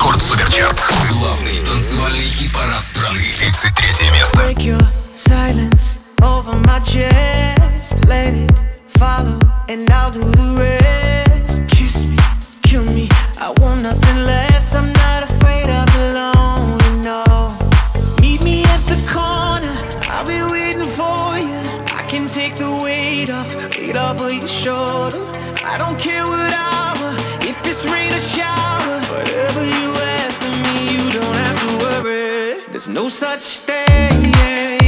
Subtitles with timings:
[0.00, 0.80] Рекорд Суперчарт.
[1.10, 3.20] Главный танцевальный хит-парад страны.
[3.38, 4.38] 33 место.
[4.38, 4.80] Break your
[5.14, 8.02] silence over my chest.
[8.08, 8.50] Let it
[8.96, 9.38] follow
[9.68, 11.66] and I'll do the rest.
[11.68, 12.16] Kiss me,
[12.62, 13.10] kill me.
[13.42, 14.74] I want nothing less.
[14.74, 17.50] I'm not afraid of the lonely, no.
[18.22, 19.76] Meet me at the corner.
[20.08, 21.60] I'll be waiting for you.
[21.94, 25.20] I can take the weight off, weight off of your shoulder.
[25.62, 26.19] I don't care.
[32.80, 34.79] There's no such thing.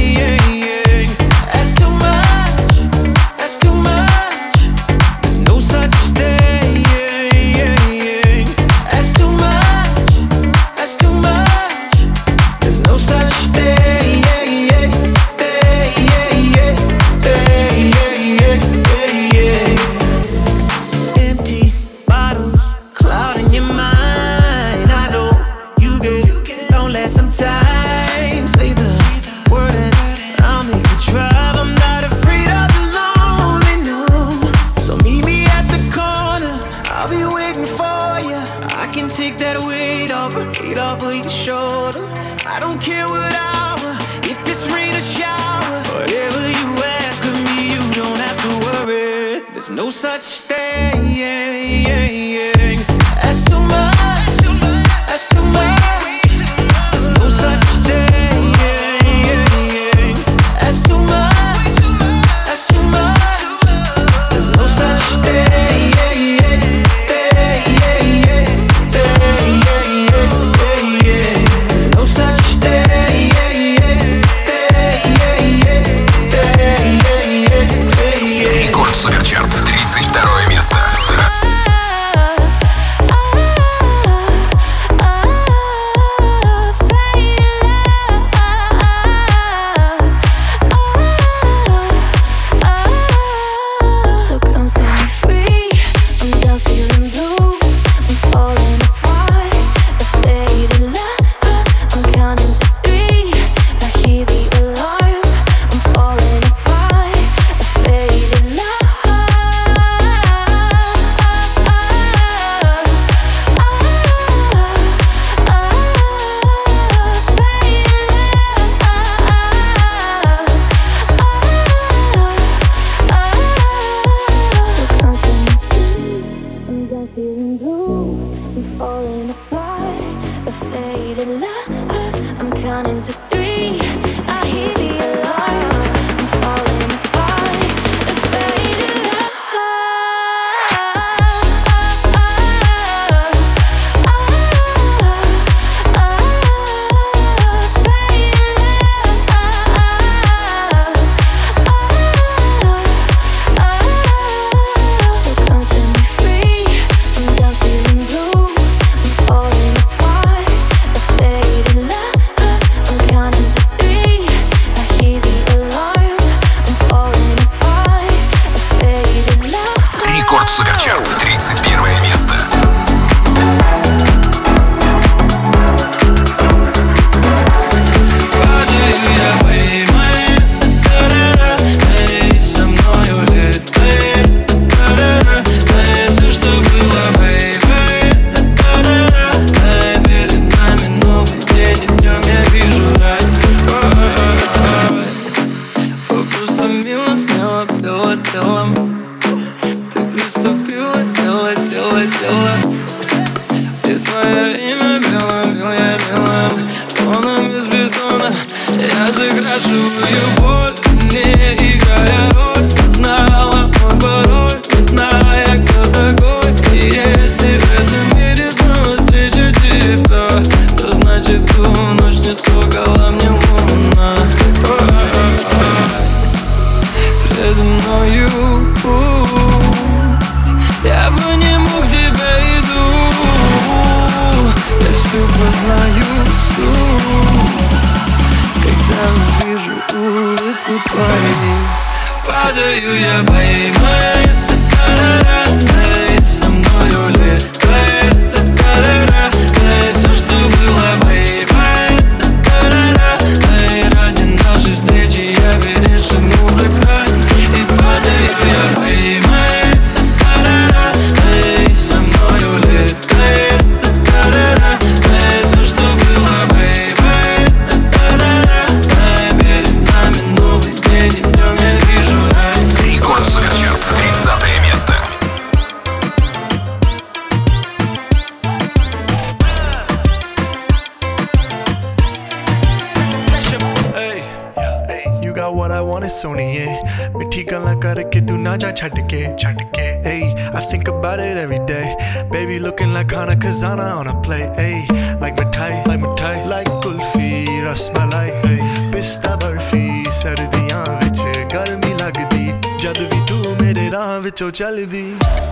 [304.13, 305.03] ਅੱਖਾਂ ਵਿੱਚੋਂ ਚੱਲਦੀ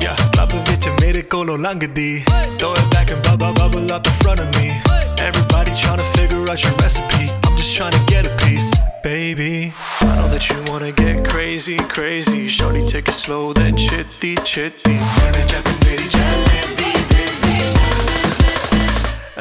[0.01, 2.23] ਯਾ ਲੱਭ ਵਿੱਚ ਮੇਰੇ ਕੋਲੋਂ ਲੰਘਦੀ
[2.61, 4.67] throw it back and bubble bubble up in front of me.
[5.27, 7.23] Everybody tryna figure out your recipe.
[7.29, 8.69] I'm just tryna get a piece.
[9.05, 9.49] Baby
[10.07, 12.41] i know that you wanna get crazy crazy.
[12.57, 14.95] Shorty take it slow then chitty chitty.
[15.15, 16.91] Mere jabe meri jalebi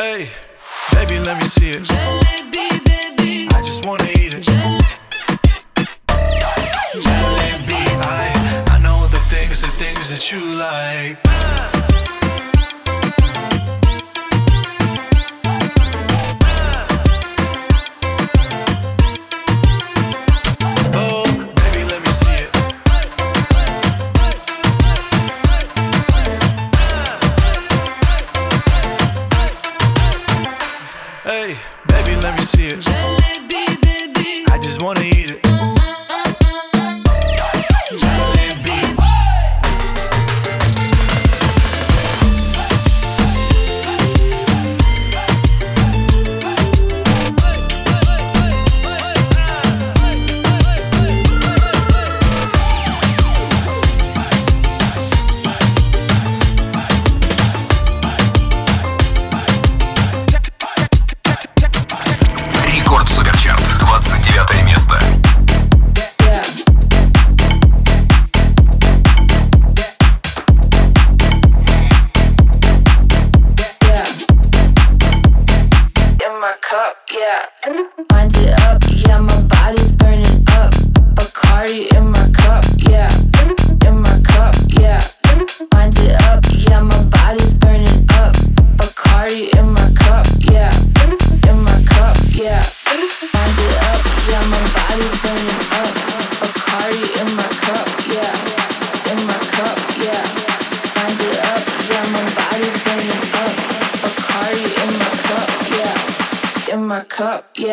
[0.01, 0.21] hey
[0.95, 1.85] baby let me see it.
[1.93, 4.51] Jalebi baby i just wanna eat it.
[4.51, 5.00] Jalebi.
[10.33, 11.60] you like.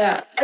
[0.07, 0.36] that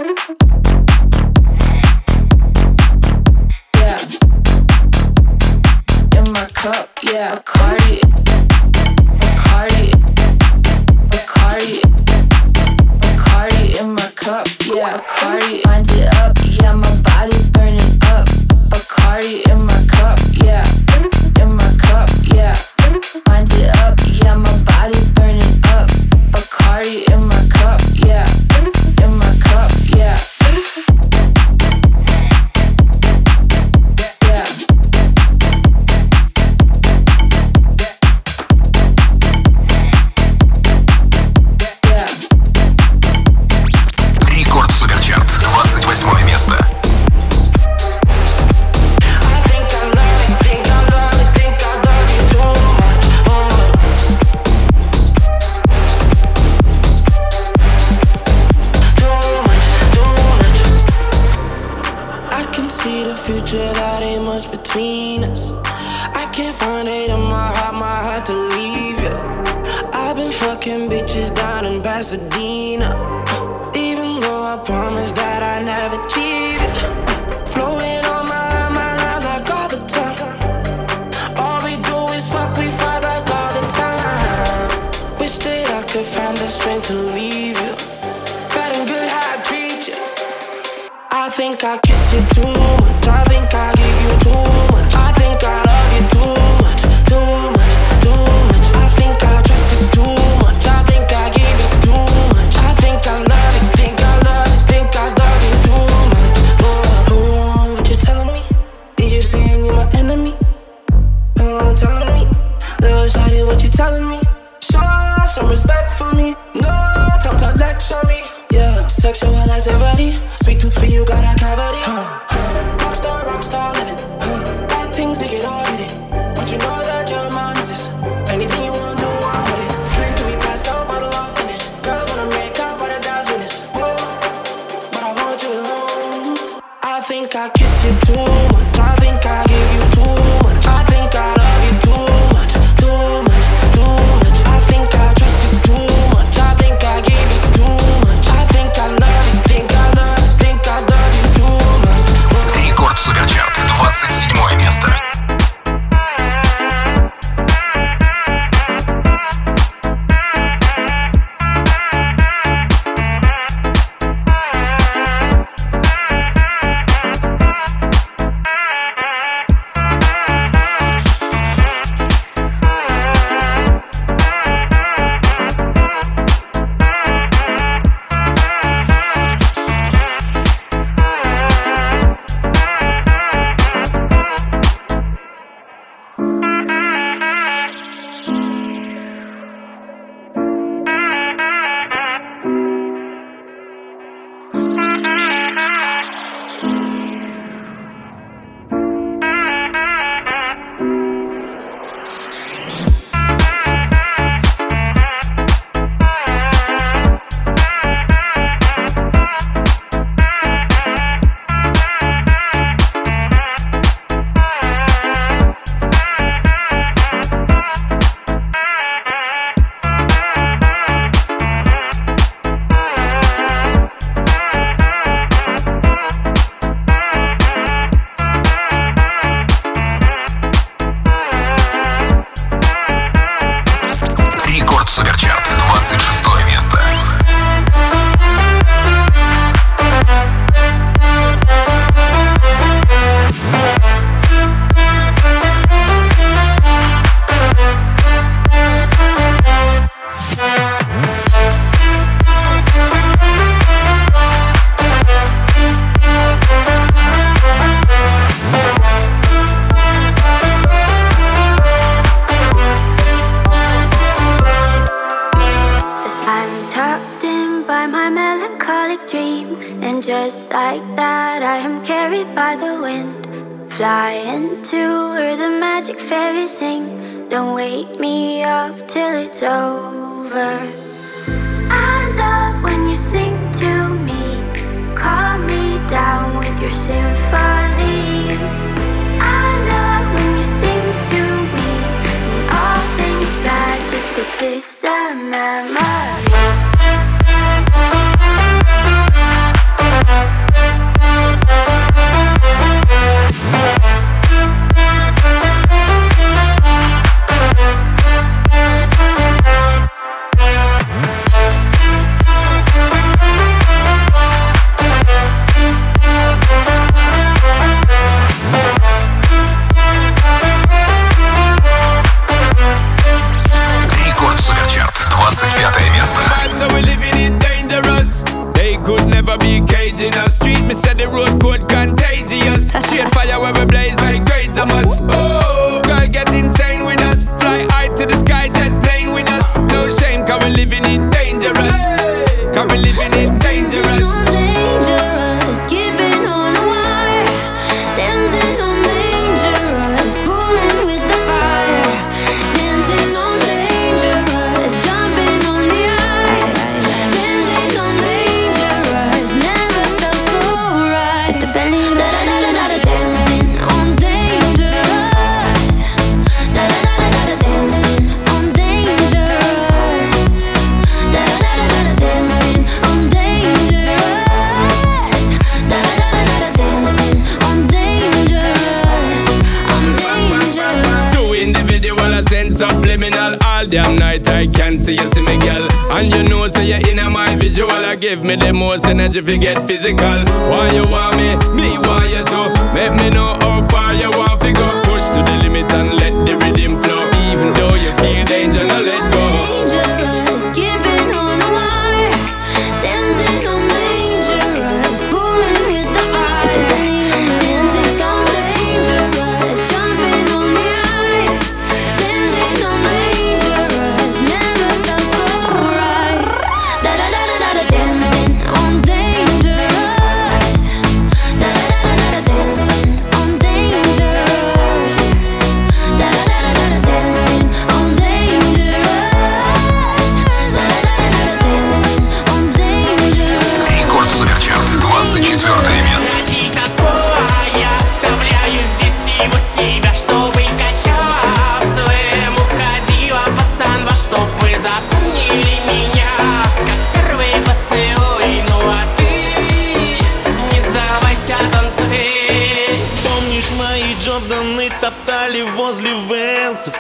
[389.16, 389.63] if you get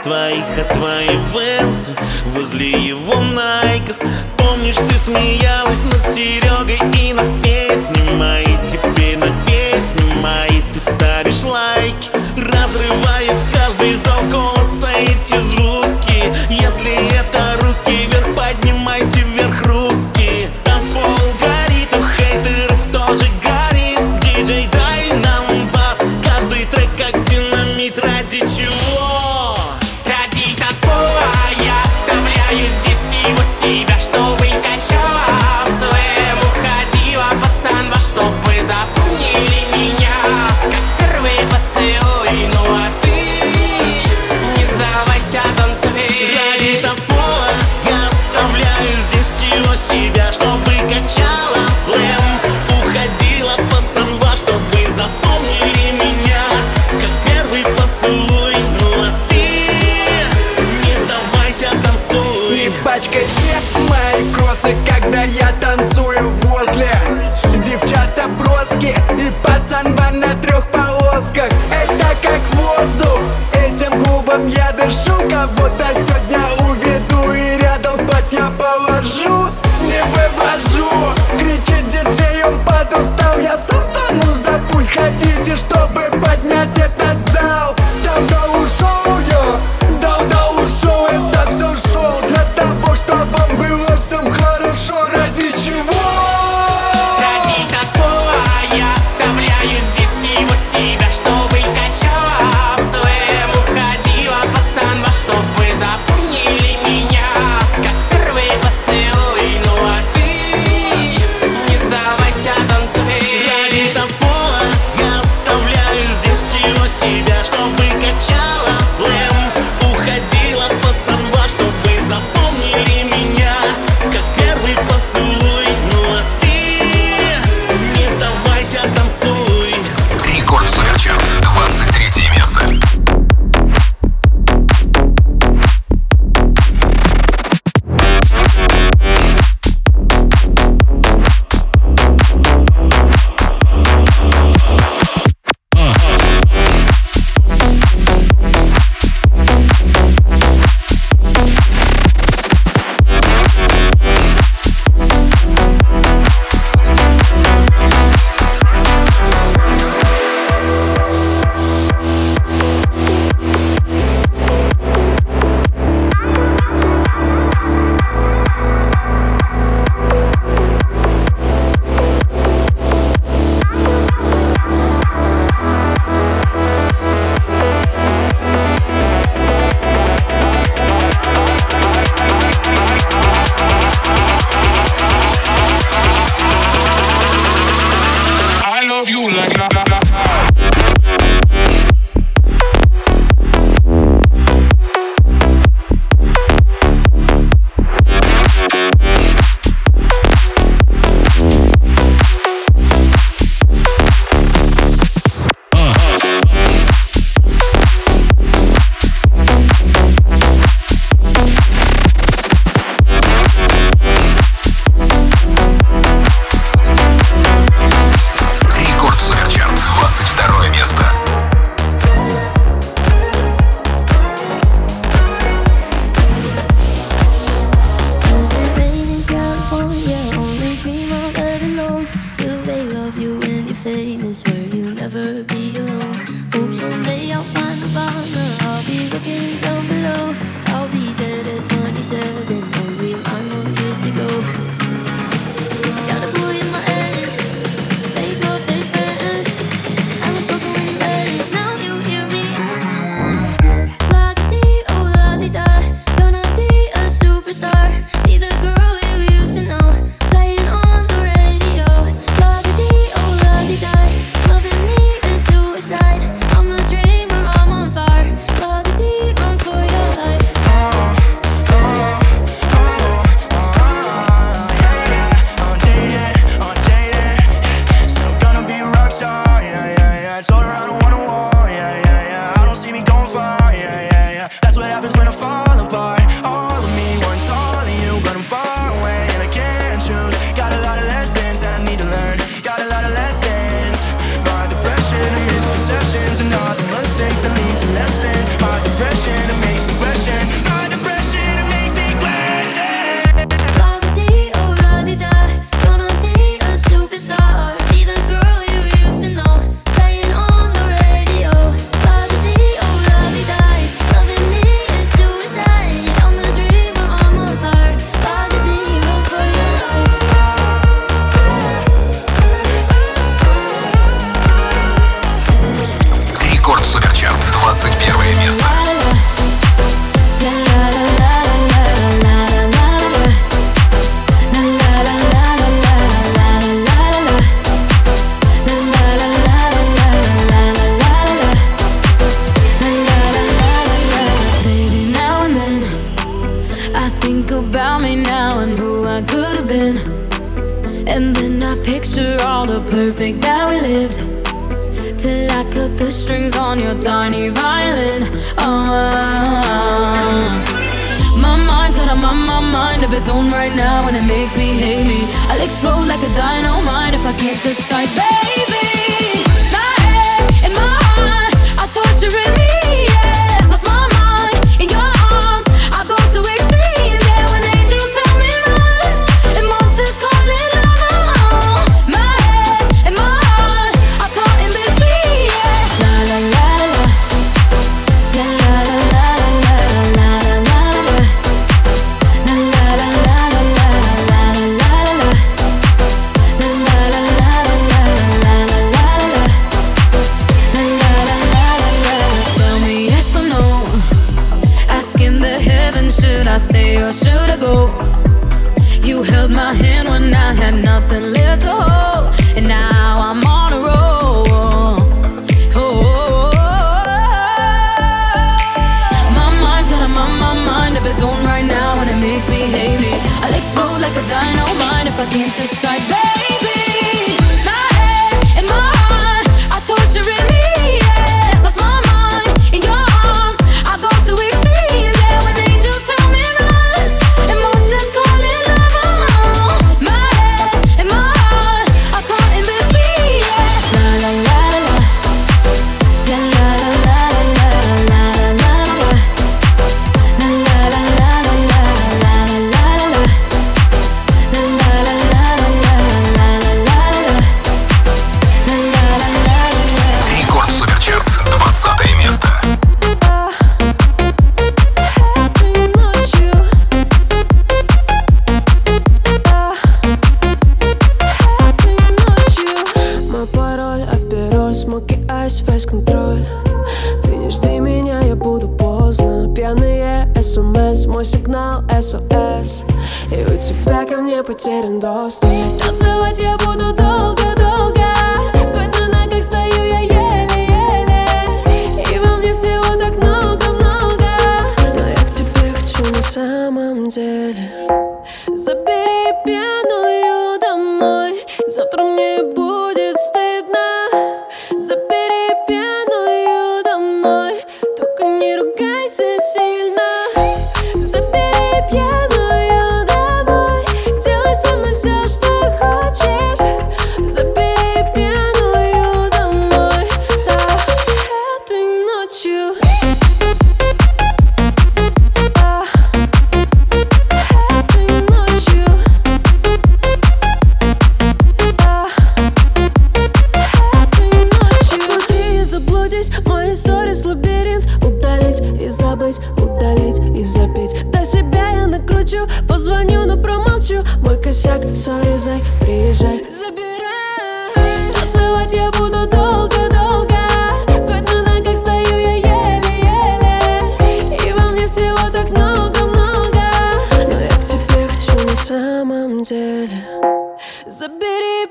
[0.04, 1.96] твоих, от твоих венцев
[2.28, 3.98] Возле его найков.
[4.38, 5.53] Помнишь, ты смеялась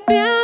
[0.08, 0.41] Beautiful.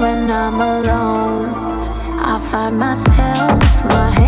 [0.00, 1.48] When I'm alone.
[2.20, 4.27] I find myself, my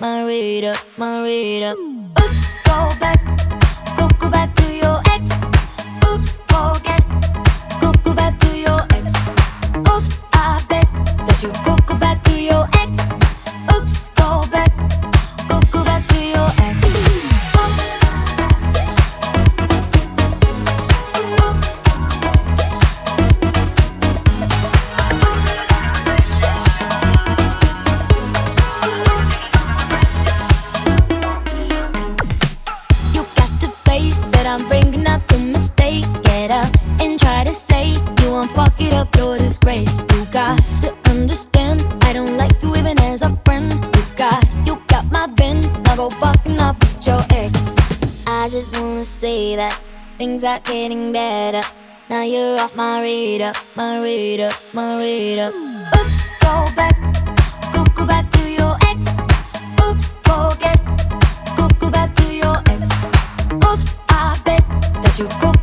[0.00, 0.09] my
[50.70, 51.62] getting better.
[52.08, 55.50] Now you're off my radar, my radar, my radar.
[55.50, 56.96] Oops, go back,
[57.72, 59.00] go go back to your ex.
[59.82, 60.78] Oops, forget.
[61.56, 62.82] Go go back to your ex.
[63.66, 64.62] Oops, I bet
[65.02, 65.59] that you go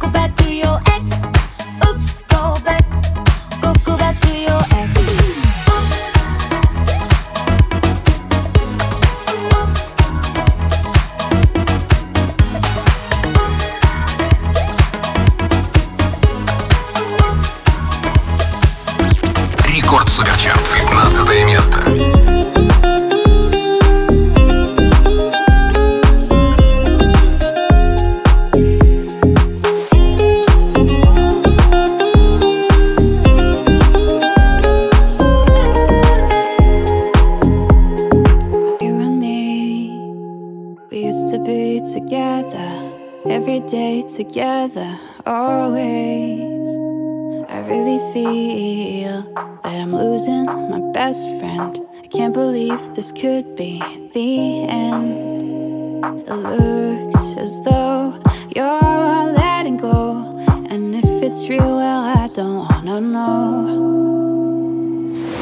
[53.07, 53.79] this could be
[54.13, 56.03] the end.
[56.27, 58.19] It looks as though
[58.55, 60.37] you're letting go,
[60.69, 63.67] and if it's real, well, I don't wanna know.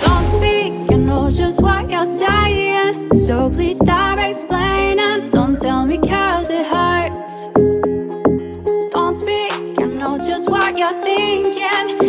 [0.01, 3.07] Don't speak, I know just what you're saying.
[3.15, 5.29] So please stop explaining.
[5.31, 7.47] Don't tell me cause it hurts.
[8.93, 12.04] Don't speak, I know just what you're thinking.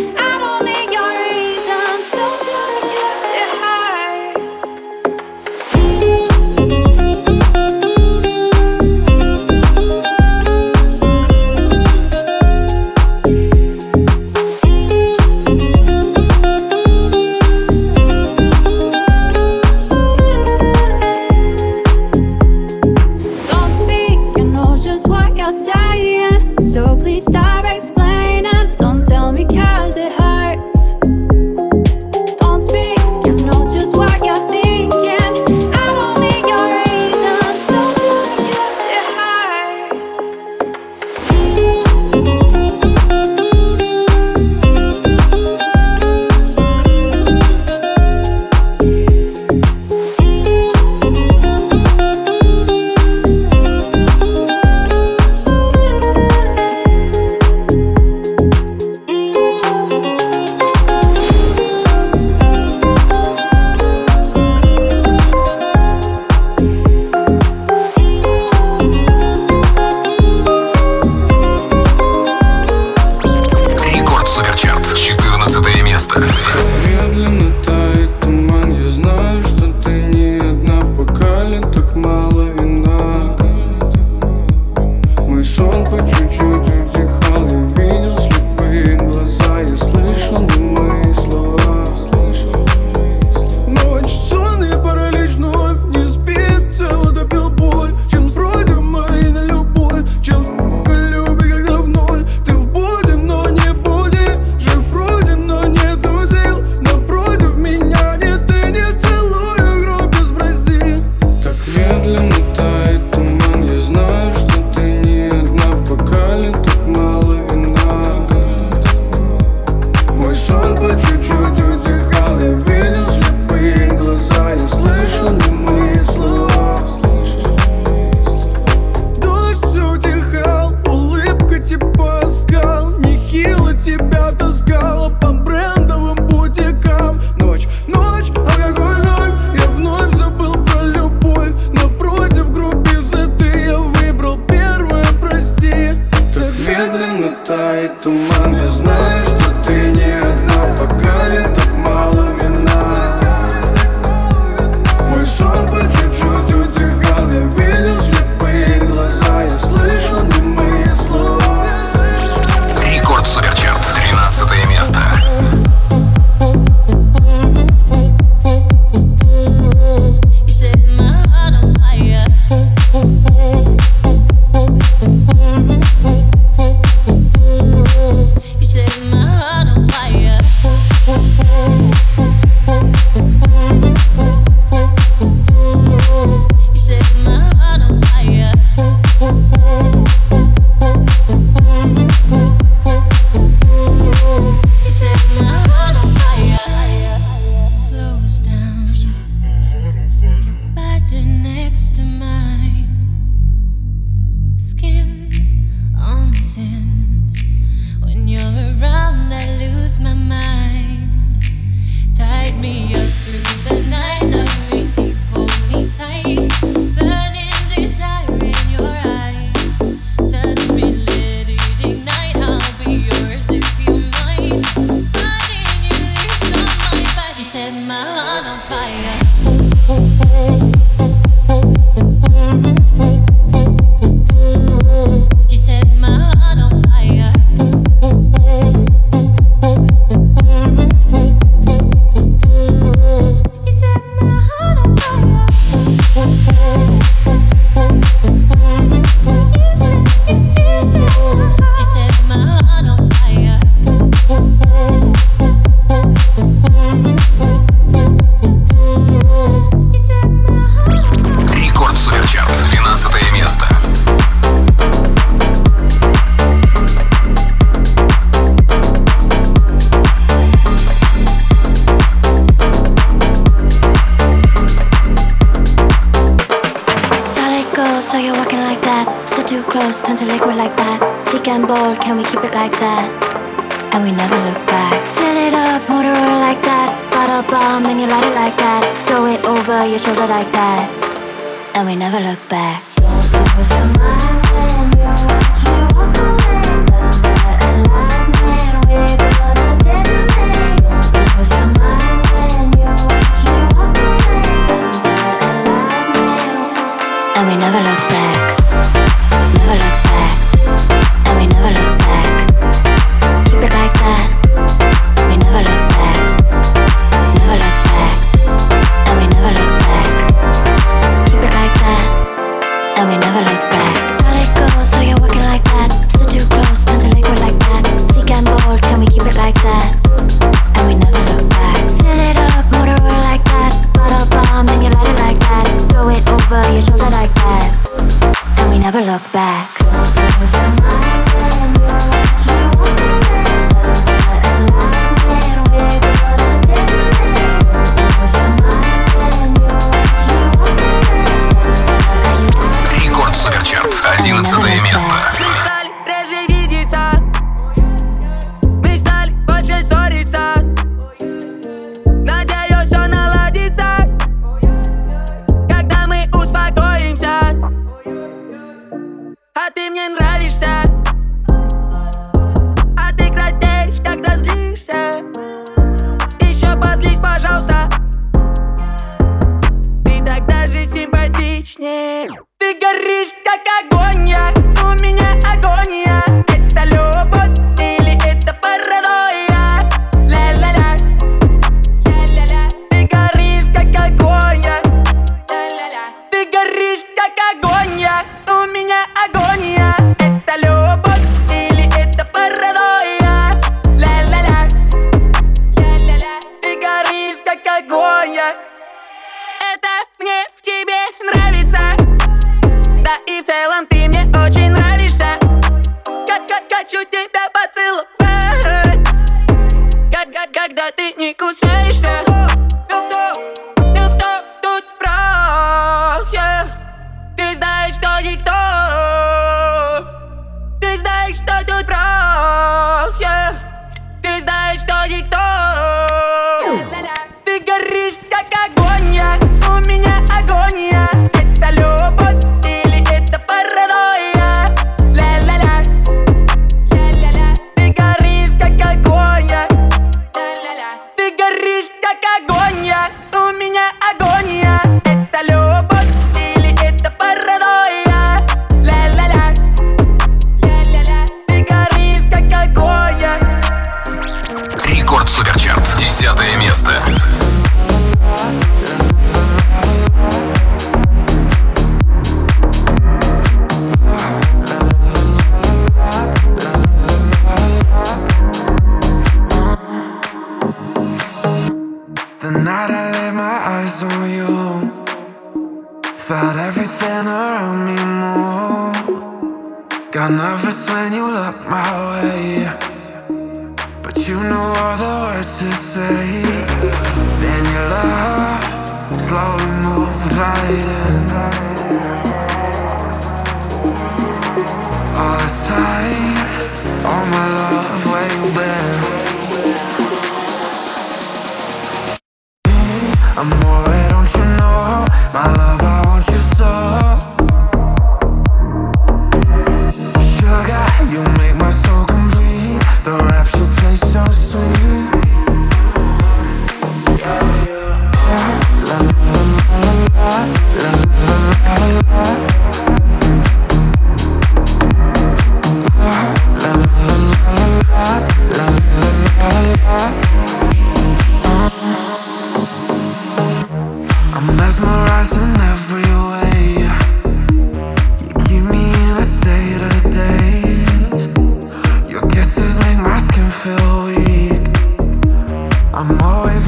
[555.98, 556.65] I'm always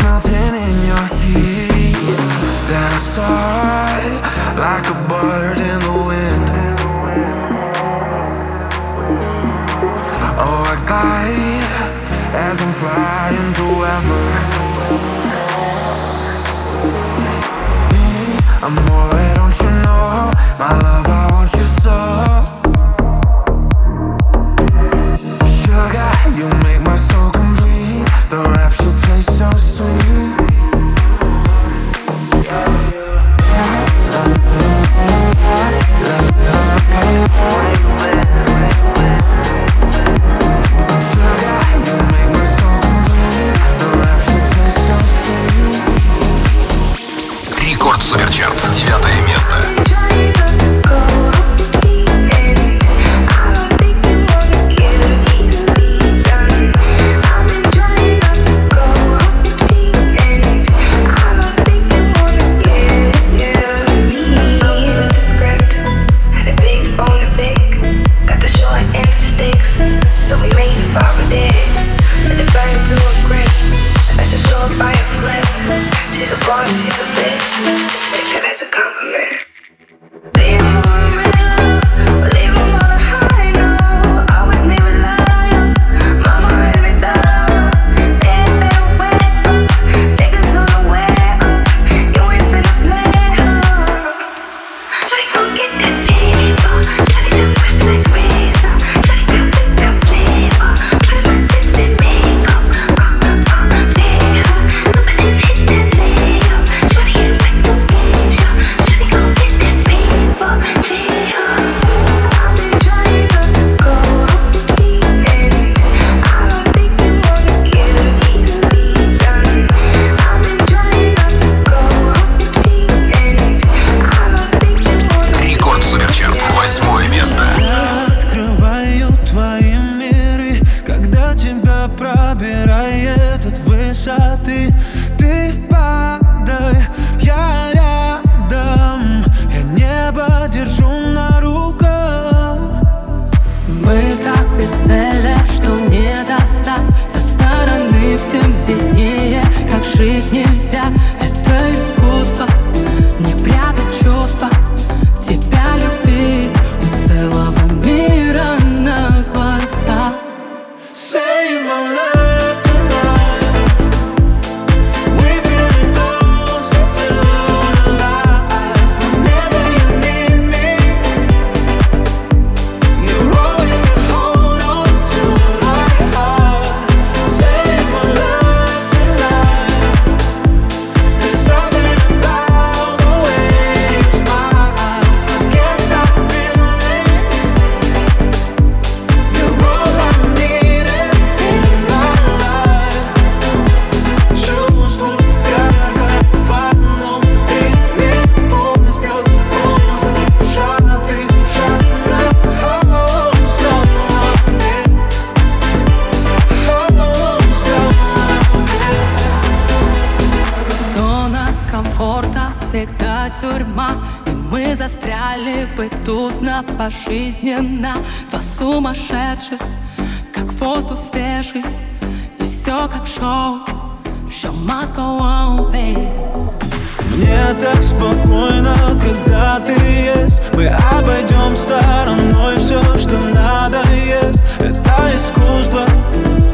[227.16, 230.40] Мне так спокойно, когда ты есть.
[230.54, 234.40] Мы обойдем стороной все, что надо есть.
[234.58, 235.84] Это искусство,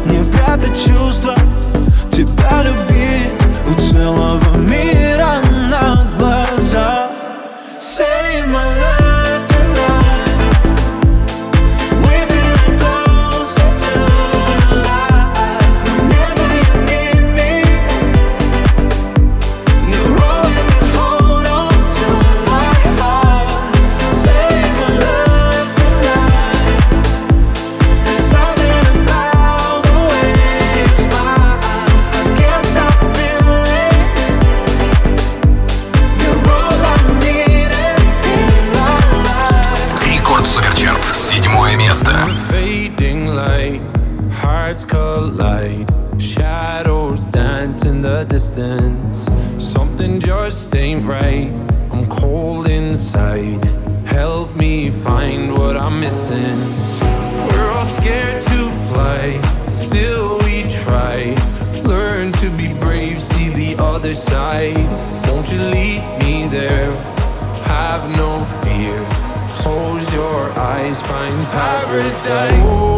[0.06, 1.34] не прятать чувства.
[2.10, 2.93] Тебя любить
[72.24, 72.93] 10.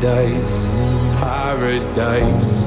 [0.00, 0.64] paradise,
[1.18, 2.64] paradise.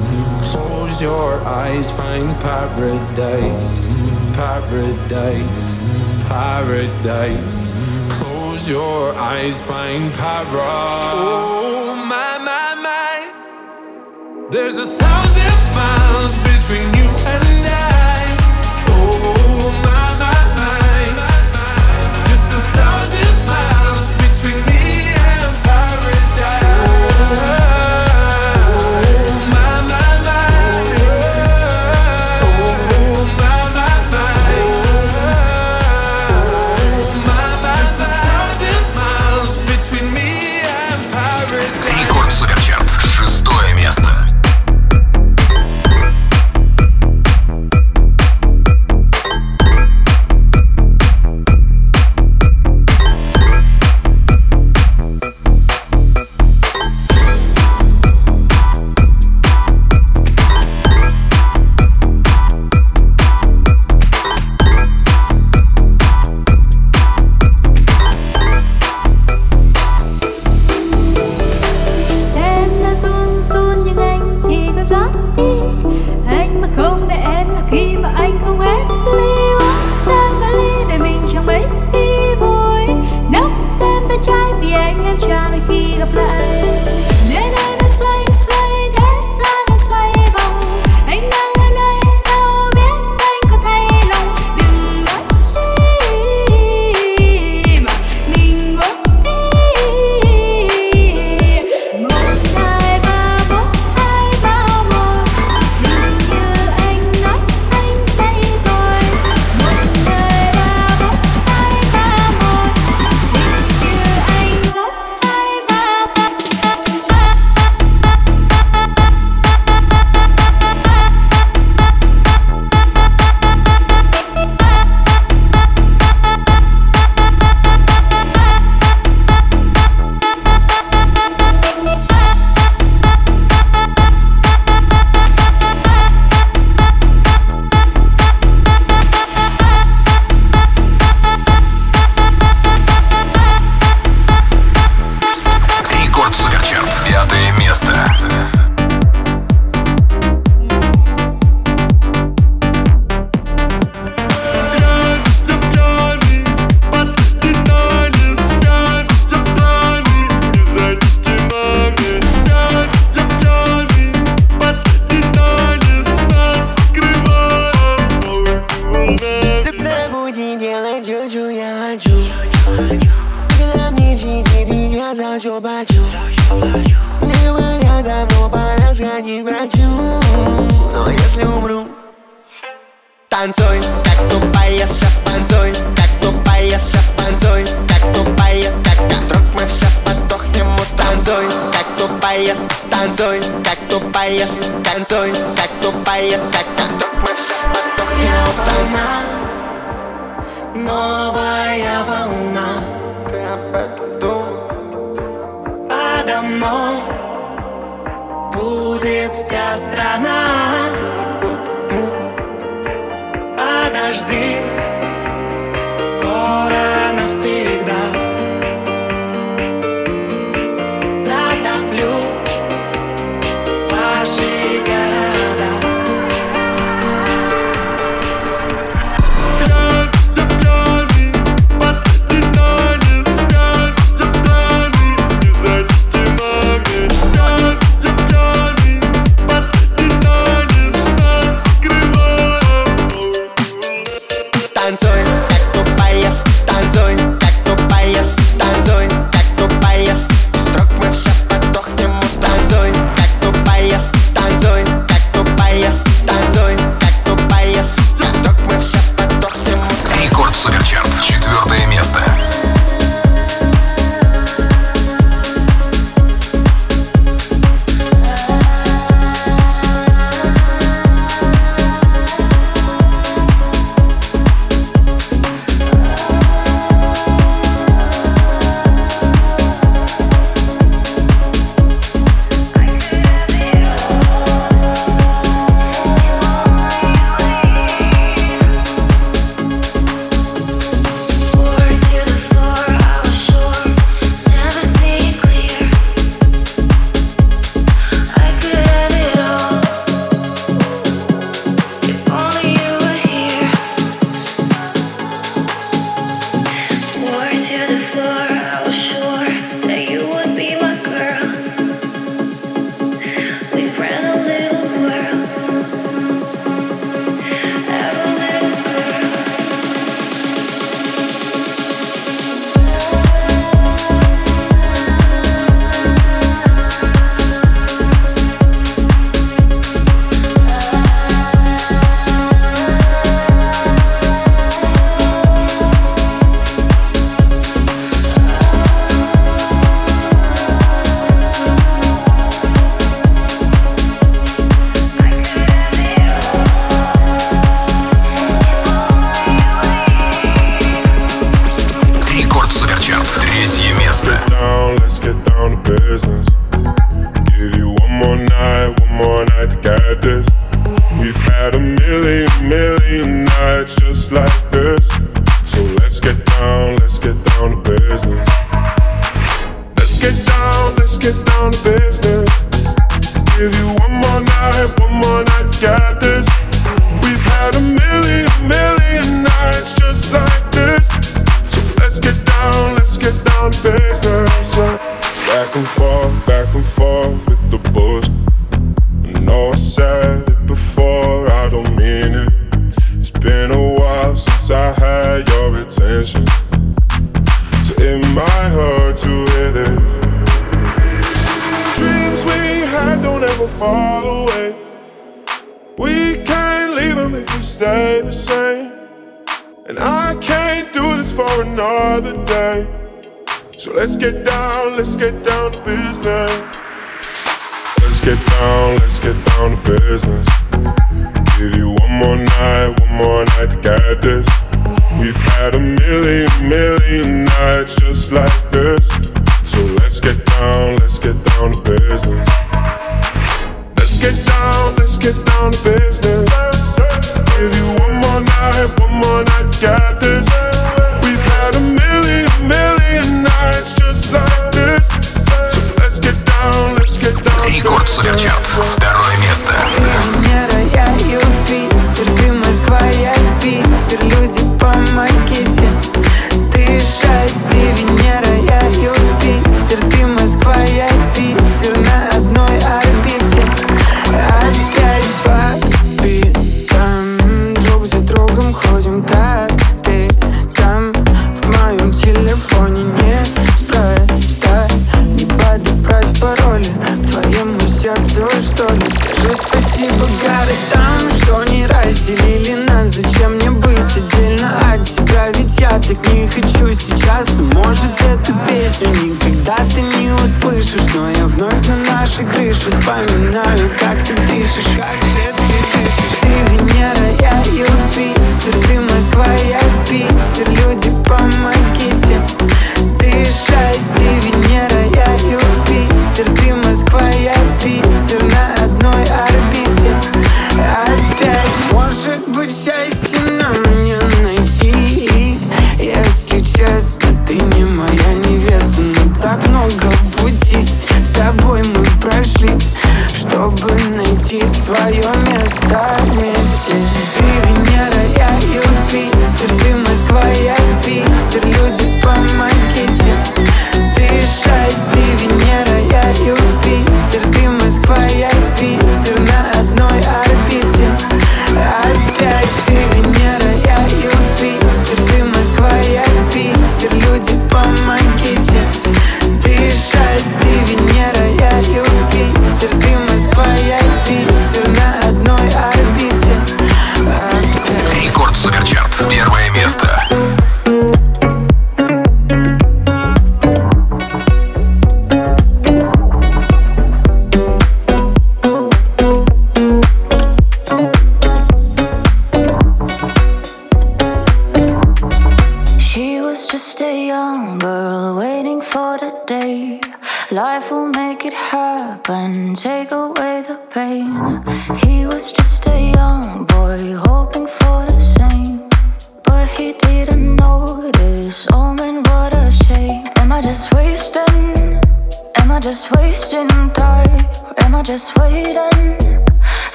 [0.50, 3.80] Close your eyes, find paradise,
[4.34, 5.74] paradise,
[6.28, 7.72] paradise.
[8.10, 11.14] Close your eyes, find paradise.
[11.14, 17.61] Oh my my my, there's a thousand miles between you and me.